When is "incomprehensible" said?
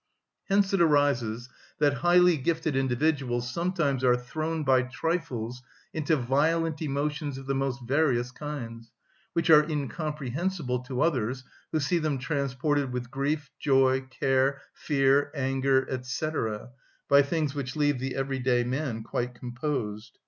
9.61-10.79